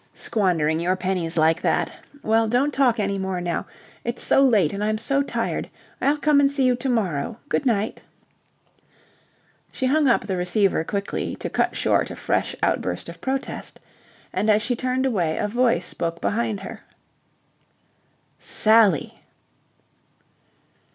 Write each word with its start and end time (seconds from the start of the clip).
Squandering 0.15 0.79
your 0.79 0.95
pennies 0.95 1.37
like 1.37 1.61
that... 1.61 1.91
Well, 2.23 2.47
don't 2.47 2.73
talk 2.73 2.99
any 2.99 3.19
more 3.19 3.39
now. 3.39 3.67
It's 4.03 4.23
so 4.23 4.41
late 4.41 4.73
and 4.73 4.83
I'm 4.83 4.97
so 4.97 5.21
tired. 5.21 5.69
I'll 6.01 6.17
come 6.17 6.39
and 6.39 6.49
see 6.49 6.63
you 6.65 6.75
to 6.77 6.89
morrow. 6.89 7.37
Good 7.49 7.67
night." 7.67 8.01
She 9.71 9.85
hung 9.85 10.07
up 10.07 10.25
the 10.25 10.35
receiver 10.35 10.83
quickly, 10.83 11.35
to 11.35 11.51
cut 11.51 11.75
short 11.75 12.09
a 12.09 12.15
fresh 12.15 12.55
outburst 12.63 13.09
of 13.09 13.21
protest. 13.21 13.79
And 14.33 14.49
as 14.49 14.63
she 14.63 14.75
turned 14.75 15.05
away 15.05 15.37
a 15.37 15.47
voice 15.47 15.85
spoke 15.85 16.19
behind 16.19 16.61
her. 16.61 16.81
"Sally!" 18.39 19.21